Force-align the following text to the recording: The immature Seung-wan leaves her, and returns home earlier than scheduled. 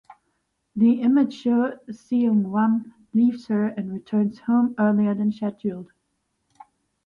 The 0.75 0.99
immature 1.01 1.79
Seung-wan 1.91 2.91
leaves 3.13 3.45
her, 3.49 3.67
and 3.67 3.93
returns 3.93 4.39
home 4.39 4.73
earlier 4.79 5.13
than 5.13 5.31
scheduled. 5.31 5.91